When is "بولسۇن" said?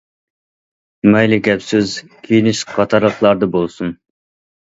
3.57-3.93